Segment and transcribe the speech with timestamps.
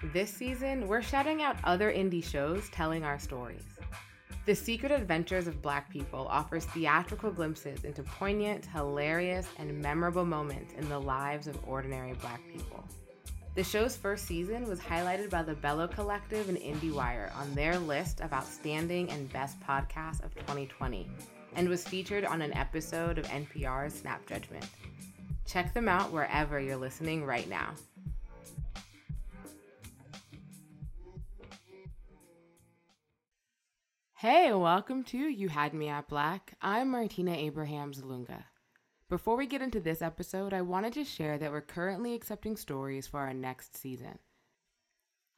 [0.00, 3.64] This season, we're shouting out other indie shows telling our stories.
[4.46, 10.72] The Secret Adventures of Black People offers theatrical glimpses into poignant, hilarious, and memorable moments
[10.74, 12.84] in the lives of ordinary Black people.
[13.56, 18.20] The show's first season was highlighted by the Bello Collective and IndieWire on their list
[18.20, 21.10] of outstanding and best podcasts of 2020
[21.56, 24.64] and was featured on an episode of NPR's Snap Judgment.
[25.44, 27.74] Check them out wherever you're listening right now.
[34.20, 36.54] Hey, welcome to You Had Me at Black.
[36.60, 38.46] I'm Martina Abrahams Lunga.
[39.08, 43.06] Before we get into this episode, I wanted to share that we're currently accepting stories
[43.06, 44.18] for our next season.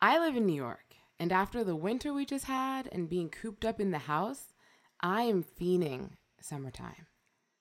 [0.01, 3.67] I live in New York, and after the winter we just had and being cooped
[3.67, 4.55] up in the house,
[5.03, 7.07] I am fiending summertime.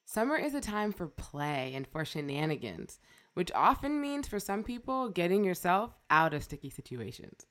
[0.06, 2.98] Summer is a time for play and for shenanigans,
[3.34, 7.46] which often means for some people getting yourself out of sticky situations.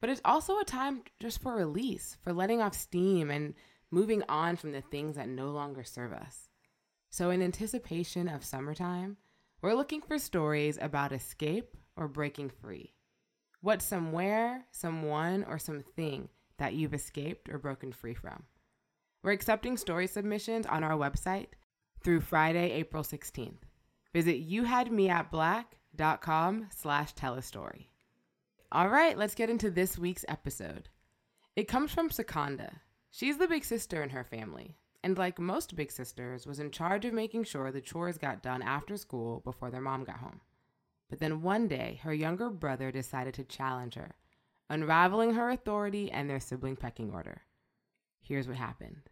[0.00, 3.54] But it's also a time just for release, for letting off steam and
[3.90, 6.48] moving on from the things that no longer serve us.
[7.10, 9.18] So, in anticipation of summertime,
[9.62, 12.94] we're looking for stories about escape or breaking free.
[13.60, 18.44] What's somewhere, someone, or something that you've escaped or broken free from?
[19.22, 21.48] We're accepting story submissions on our website
[22.02, 23.64] through Friday, April 16th.
[24.14, 27.89] Visit youhadmeatblack.com slash tell a story.
[28.72, 30.88] All right, let's get into this week's episode.
[31.56, 32.70] It comes from Sakanda.
[33.10, 37.04] She's the big sister in her family, and like most big sisters, was in charge
[37.04, 40.40] of making sure the chores got done after school before their mom got home.
[41.08, 44.14] But then one day, her younger brother decided to challenge her,
[44.68, 47.42] unraveling her authority and their sibling pecking order.
[48.20, 49.10] Here's what happened.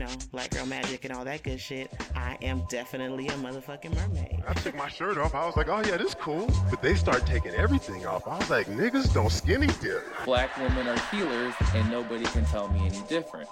[0.00, 4.42] Know, black girl magic and all that good shit, I am definitely a motherfucking mermaid.
[4.48, 5.34] I took my shirt off.
[5.34, 6.50] I was like, oh yeah, this cool.
[6.70, 8.26] But they start taking everything off.
[8.26, 10.02] I was like, niggas don't skinny dip.
[10.24, 13.48] Black women are healers and nobody can tell me any different.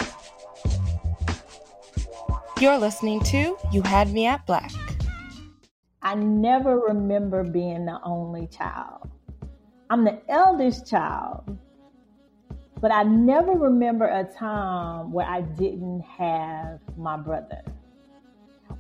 [2.58, 4.72] You're listening to You Had Me at Black.
[6.02, 9.10] I never remember being the only child.
[9.90, 11.58] I'm the eldest child,
[12.80, 17.62] but I never remember a time where I didn't have my brother.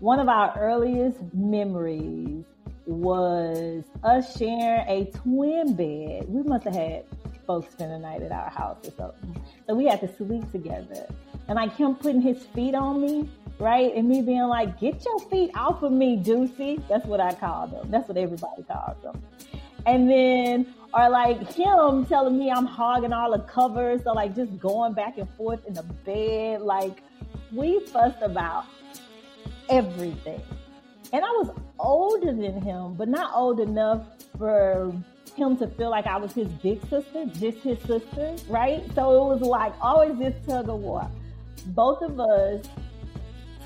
[0.00, 2.44] One of our earliest memories
[2.86, 6.26] was us sharing a twin bed.
[6.28, 7.04] We must have had
[7.46, 9.42] folks spend the night at our house or something.
[9.66, 11.06] So we had to sleep together.
[11.48, 13.94] And like him putting his feet on me, right?
[13.94, 16.86] And me being like, get your feet off of me, Deucey.
[16.88, 17.90] That's what I called them.
[17.90, 19.22] That's what everybody calls them.
[19.88, 24.58] And then or like him telling me I'm hogging all the covers, so like just
[24.58, 26.60] going back and forth in the bed.
[26.60, 27.02] Like
[27.52, 28.66] we fussed about
[29.70, 30.42] everything.
[31.12, 34.02] And I was older than him, but not old enough
[34.36, 34.92] for
[35.36, 38.84] him to feel like I was his big sister, just his sister, right?
[38.94, 41.10] So it was like always this tug of war.
[41.68, 42.66] Both of us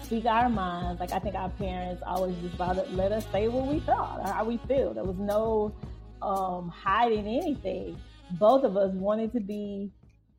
[0.04, 1.00] speak our minds.
[1.00, 4.58] Like I think our parents always just let us say what we thought, how we
[4.68, 4.94] feel.
[4.94, 5.74] There was no
[6.22, 7.98] um, hiding anything.
[8.32, 9.90] Both of us wanted to be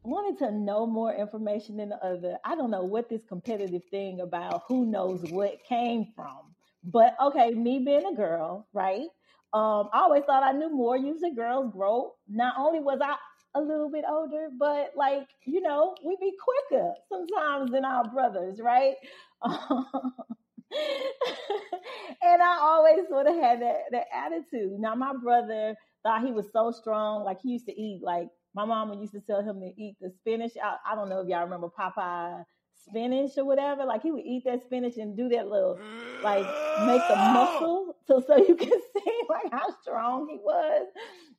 [0.04, 2.38] wanted to know more information than the other.
[2.44, 6.54] I don't know what this competitive thing about who knows what came from.
[6.84, 9.08] But okay, me being a girl, right?
[9.54, 10.98] Um, I always thought I knew more.
[10.98, 12.14] Usually girls grow.
[12.28, 13.16] Not only was I
[13.56, 16.34] a little bit older, but like, you know, we be
[16.70, 18.96] quicker sometimes than our brothers, right?
[22.22, 24.80] and I always sort of had that, that attitude.
[24.80, 27.24] Now, my brother thought he was so strong.
[27.24, 30.12] Like, he used to eat, like, my mama used to tell him to eat the
[30.12, 30.54] spinach.
[30.64, 32.44] I, I don't know if y'all remember Popeye
[32.88, 33.86] spinach or whatever.
[33.86, 35.82] Like, he would eat that spinach and do that little,
[36.22, 36.48] like,
[36.78, 40.88] make the muscle so, so you can see, like, how strong he was.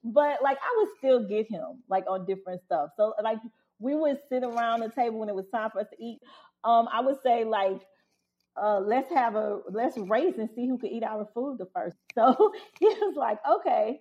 [0.03, 2.91] But, like, I would still get him, like, on different stuff.
[2.97, 3.39] So, like,
[3.79, 6.21] we would sit around the table when it was time for us to eat.
[6.63, 7.81] Um, I would say, like,
[8.61, 11.97] uh, let's have a let's race and see who can eat our food the first.
[12.15, 14.01] So he was like, okay,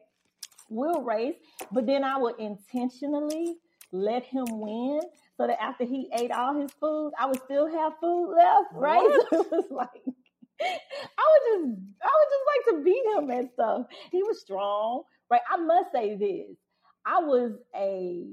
[0.70, 1.36] we'll race,
[1.72, 3.56] but then I would intentionally
[3.92, 5.02] let him win
[5.38, 9.20] so that after he ate all his food, I would still have food left, right?
[9.30, 10.04] So it was like
[10.62, 13.88] I would just I would just like to beat him and stuff.
[14.12, 15.42] He was strong, right?
[15.52, 16.56] I must say this.
[17.06, 18.24] I was a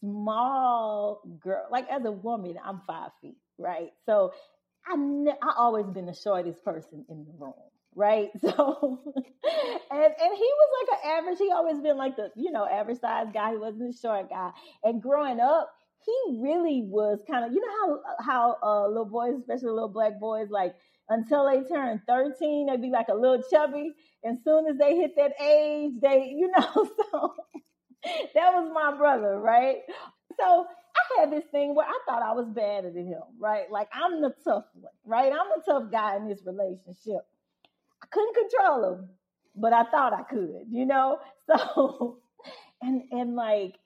[0.00, 1.66] small girl.
[1.70, 3.90] Like as a woman, I'm five feet, right?
[4.06, 4.32] So
[4.86, 7.54] I ne- I always been the shortest person in the room,
[7.94, 8.30] right?
[8.40, 9.00] So,
[9.90, 11.38] and and he was like an average.
[11.38, 13.52] He always been like the you know average size guy.
[13.52, 14.50] He wasn't a short guy.
[14.82, 15.70] And growing up,
[16.04, 20.18] he really was kind of, you know how how uh, little boys, especially little black
[20.20, 20.74] boys, like
[21.08, 23.92] until they turn 13, they'd be like a little chubby.
[24.22, 26.72] And soon as they hit that age, they, you know,
[27.12, 27.34] so
[28.34, 29.78] that was my brother, right?
[30.40, 33.70] So I had this thing where I thought I was better than him, right?
[33.70, 35.32] Like I'm the tough one, right?
[35.32, 37.26] I'm the tough guy in this relationship.
[38.02, 39.08] I couldn't control him,
[39.56, 41.18] but I thought I could, you know?
[41.48, 42.18] So
[42.82, 43.76] and and like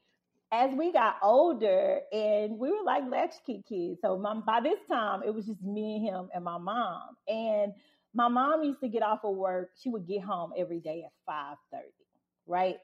[0.52, 4.00] as we got older and we were like latchkey kids.
[4.02, 7.16] So my, by this time it was just me and him and my mom.
[7.28, 7.72] And
[8.14, 9.70] my mom used to get off of work.
[9.82, 11.82] She would get home every day at 5:30,
[12.46, 12.76] right?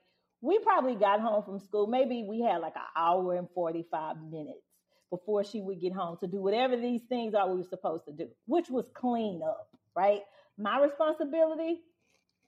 [0.45, 1.87] We probably got home from school.
[1.87, 4.61] Maybe we had like an hour and 45 minutes
[5.09, 8.13] before she would get home to do whatever these things are we were supposed to
[8.13, 10.21] do, which was clean up, right?
[10.59, 11.81] My responsibility,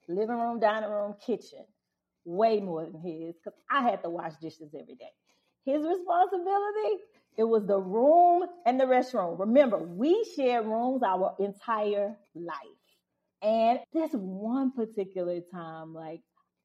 [0.09, 1.65] living room, dining room, kitchen
[2.27, 5.13] way more than his because I had to wash dishes every day.
[5.65, 7.03] His responsibility,
[7.39, 9.39] it was the room and the restroom.
[9.39, 12.57] Remember, we shared rooms our entire life.
[13.41, 16.21] And this one particular time, like,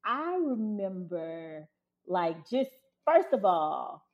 [0.06, 1.68] I remember,
[2.08, 2.72] like, just
[3.06, 4.06] first of all,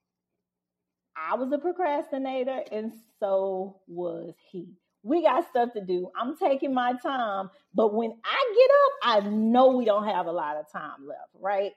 [1.16, 4.68] I was a procrastinator, and so was he.
[5.04, 6.10] We got stuff to do.
[6.20, 7.50] I'm taking my time.
[7.74, 11.30] But when I get up, I know we don't have a lot of time left,
[11.40, 11.72] right?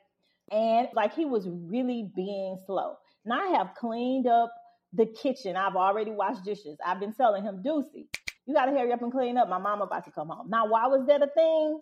[0.50, 2.96] And like he was really being slow.
[3.24, 4.52] Now I have cleaned up
[4.92, 5.56] the kitchen.
[5.56, 6.78] I've already washed dishes.
[6.84, 8.08] I've been telling him, Deucey,
[8.46, 9.48] you got to hurry up and clean up.
[9.48, 10.50] My mom about to come home.
[10.50, 11.80] Now, why was that a thing?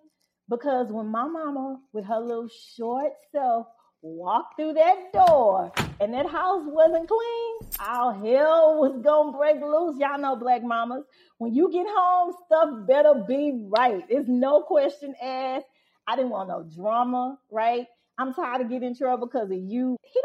[0.49, 3.67] Because when my mama, with her little short self,
[4.01, 9.99] walked through that door and that house wasn't clean, all hell was gonna break loose.
[9.99, 11.05] Y'all know black mamas.
[11.39, 14.05] When you get home, stuff better be right.
[14.09, 15.67] There's no question asked.
[16.07, 17.87] I didn't want no drama, right?
[18.19, 19.97] I'm tired of getting in trouble because of you.
[20.03, 20.21] He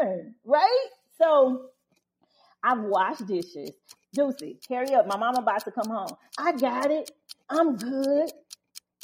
[0.00, 0.86] don't learn, right?
[1.18, 1.70] So
[2.62, 3.70] I've washed dishes.
[4.16, 5.06] Deucey, hurry up.
[5.06, 6.16] My mama about to come home.
[6.38, 7.10] I got it.
[7.48, 8.30] I'm good.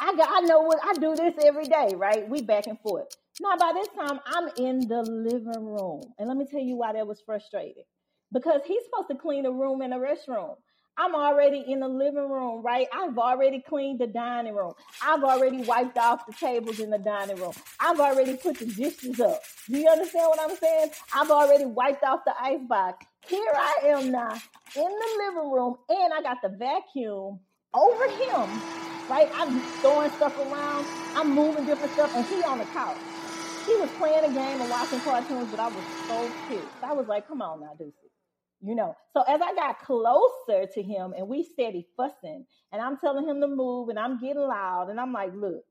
[0.02, 2.28] I got I know what I do this every day, right?
[2.28, 3.08] We back and forth.
[3.40, 6.02] Now, by this time, I'm in the living room.
[6.19, 7.84] And let me tell you why that was frustrating.
[8.32, 10.56] Because he's supposed to clean the room and the restroom.
[10.99, 12.88] I'm already in the living room, right?
[12.93, 14.75] I've already cleaned the dining room.
[15.02, 17.54] I've already wiped off the tables in the dining room.
[17.81, 19.43] I've already put the dishes up.
[19.70, 20.90] Do you understand what I'm saying?
[21.14, 23.06] I've already wiped off the icebox.
[23.28, 24.34] Here I am now
[24.76, 27.40] in the living room, and I got the vacuum
[27.75, 28.62] over him,
[29.12, 29.29] right?
[29.38, 30.88] I'm throwing stuff around.
[31.14, 32.97] I'm moving different stuff, and he on the couch.
[33.67, 36.79] He was playing a game and watching cartoons, but I was so pissed.
[36.82, 37.93] I was like, come on now, Deuce.
[38.62, 42.97] You know, so as I got closer to him and we steady fussing, and I'm
[42.97, 45.64] telling him to move, and I'm getting loud, and I'm like, look,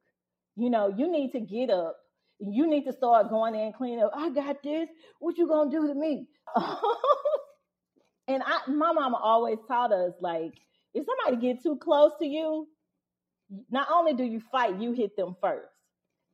[0.56, 1.98] you know, you need to get up.
[2.40, 4.12] You need to start going in and clean up.
[4.16, 4.90] I got this.
[5.20, 6.28] What you gonna do to me?
[8.28, 10.54] and I, my mama always taught us like,
[10.94, 12.68] if somebody get too close to you,
[13.70, 15.68] not only do you fight, you hit them first.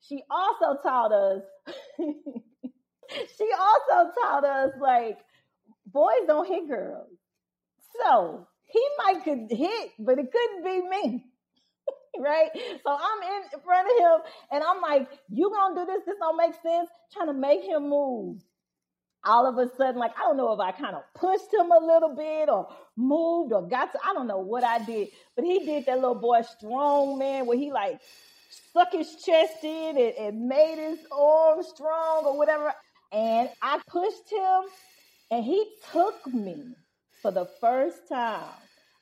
[0.01, 1.41] She also taught us.
[1.99, 5.17] she also taught us like
[5.85, 7.09] boys don't hit girls.
[7.99, 11.25] So he might could hit, but it couldn't be me.
[12.19, 12.49] right?
[12.53, 16.03] So I'm in front of him and I'm like, you gonna do this?
[16.05, 16.89] This don't make sense.
[17.13, 18.41] Trying to make him move.
[19.27, 21.85] All of a sudden, like, I don't know if I kind of pushed him a
[21.85, 25.65] little bit or moved or got to, I don't know what I did, but he
[25.65, 27.99] did that little boy strong man where he like
[28.49, 32.73] stuck his chest in and, and made his arm strong or whatever.
[33.11, 34.63] And I pushed him
[35.31, 36.75] and he took me
[37.21, 38.45] for the first time.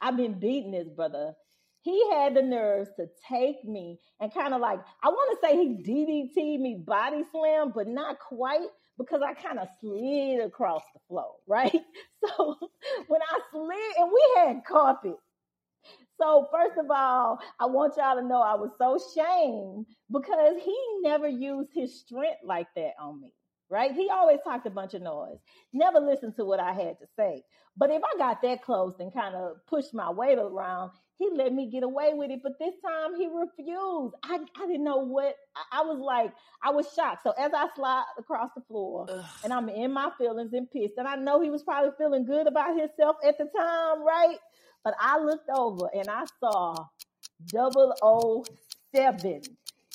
[0.01, 1.33] I've been beating this brother.
[1.81, 5.55] He had the nerves to take me and kind of like, I want to say
[5.55, 10.99] he DDT me body slam, but not quite because I kind of slid across the
[11.07, 11.81] floor, right?
[12.25, 12.57] So
[13.07, 15.17] when I slid, and we had carpet.
[16.19, 20.77] So first of all, I want y'all to know I was so shamed because he
[21.01, 23.31] never used his strength like that on me
[23.69, 23.91] right?
[23.93, 25.37] He always talked a bunch of noise,
[25.73, 27.43] never listened to what I had to say.
[27.77, 31.53] But if I got that close and kind of pushed my weight around, he let
[31.53, 32.41] me get away with it.
[32.43, 34.15] But this time he refused.
[34.23, 37.23] I, I didn't know what, I, I was like, I was shocked.
[37.23, 39.25] So as I slide across the floor Ugh.
[39.43, 42.47] and I'm in my feelings and pissed, and I know he was probably feeling good
[42.47, 44.37] about himself at the time, right?
[44.83, 46.85] But I looked over and I saw
[47.51, 49.41] 007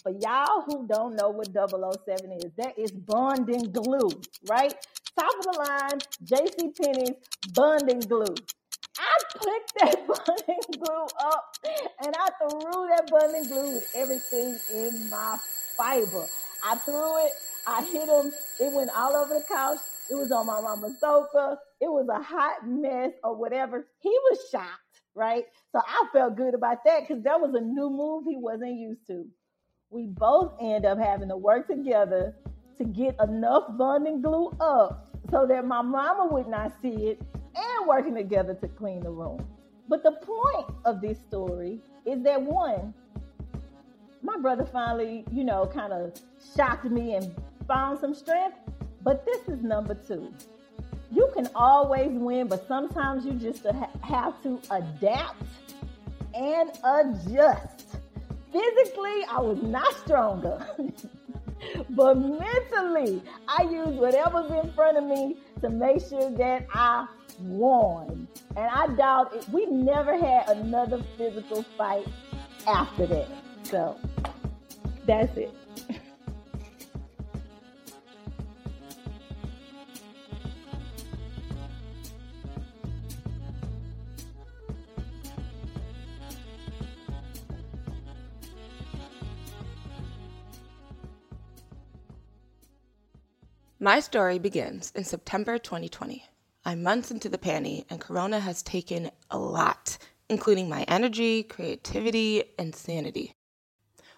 [0.03, 4.11] for y'all who don't know what 007 is, that is bonding glue,
[4.49, 4.75] right?
[5.19, 7.17] Top of the line, JC Penney's
[7.55, 8.35] bonding glue.
[8.99, 11.57] I picked that bonding glue up
[12.05, 15.37] and I threw that bonding glue with everything in my
[15.77, 16.27] fiber.
[16.65, 17.33] I threw it,
[17.67, 19.79] I hit him, it went all over the couch,
[20.11, 21.59] It was on my mama's sofa.
[21.81, 23.87] It was a hot mess or whatever.
[24.01, 25.45] He was shocked, right?
[25.73, 29.07] So I felt good about that because that was a new move he wasn't used
[29.09, 29.27] to.
[29.93, 32.33] We both end up having to work together
[32.79, 37.21] to get enough bonding glue up so that my mama would not see it
[37.57, 39.45] and working together to clean the room.
[39.89, 42.95] But the point of this story is that one,
[44.23, 46.13] my brother finally, you know, kind of
[46.57, 47.35] shocked me and
[47.67, 48.59] found some strength.
[49.03, 50.33] But this is number two.
[51.11, 53.67] You can always win, but sometimes you just
[54.03, 55.43] have to adapt
[56.33, 57.90] and adjust.
[58.91, 60.67] Physically, I was not stronger.
[61.91, 67.07] but mentally, I used whatever's in front of me to make sure that I
[67.41, 68.27] won.
[68.57, 69.49] And I doubt it.
[69.51, 72.07] We never had another physical fight
[72.67, 73.29] after that.
[73.63, 73.97] So
[75.07, 75.55] that's it.
[93.83, 96.27] My story begins in September 2020.
[96.67, 99.97] I'm months into the panty, and Corona has taken a lot,
[100.29, 103.33] including my energy, creativity, and sanity.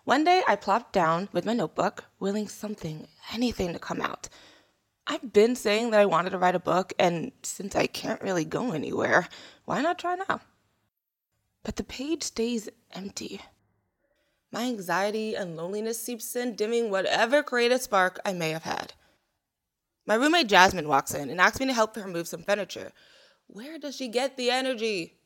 [0.02, 4.28] One day, I plopped down with my notebook, willing something, anything to come out.
[5.07, 8.45] I've been saying that I wanted to write a book, and since I can't really
[8.45, 9.28] go anywhere,
[9.64, 10.40] why not try now?
[11.62, 13.40] But the page stays empty.
[14.50, 18.95] My anxiety and loneliness seeps in, dimming whatever creative spark I may have had.
[20.07, 22.93] My roommate Jasmine walks in and asks me to help her move some furniture.
[23.47, 25.19] Where does she get the energy?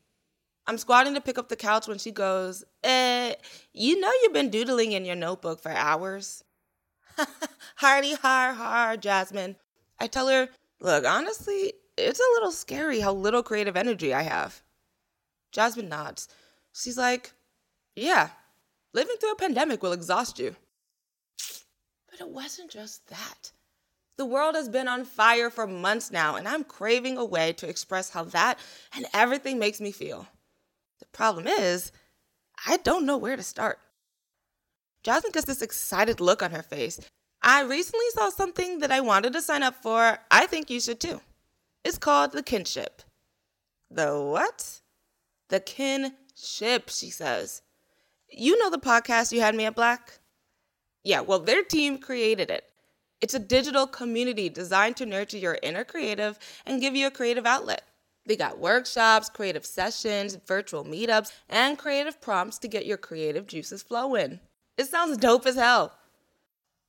[0.67, 3.33] I'm squatting to pick up the couch when she goes, Eh,
[3.73, 6.43] you know you've been doodling in your notebook for hours.
[7.77, 9.55] Hardy har har, Jasmine.
[9.99, 14.61] I tell her, Look, honestly, it's a little scary how little creative energy I have.
[15.51, 16.27] Jasmine nods.
[16.73, 17.31] She's like,
[17.95, 18.29] Yeah,
[18.93, 20.55] living through a pandemic will exhaust you.
[22.11, 23.51] But it wasn't just that.
[24.17, 27.69] The world has been on fire for months now, and I'm craving a way to
[27.69, 28.57] express how that
[28.95, 30.27] and everything makes me feel.
[30.99, 31.91] The problem is,
[32.65, 33.79] I don't know where to start.
[35.03, 36.99] Jasmine gets this excited look on her face.
[37.43, 40.17] I recently saw something that I wanted to sign up for.
[40.31, 41.21] I think you should too.
[41.85, 43.03] It's called The Kinship.
[43.91, 44.81] The what?
[45.49, 47.61] The Kinship, she says.
[48.29, 50.19] You know the podcast You Had Me at Black?
[51.03, 52.65] Yeah, well, their team created it.
[53.19, 57.45] It's a digital community designed to nurture your inner creative and give you a creative
[57.45, 57.81] outlet.
[58.27, 63.81] They got workshops, creative sessions, virtual meetups, and creative prompts to get your creative juices
[63.81, 64.39] flowing.
[64.77, 65.93] It sounds dope as hell.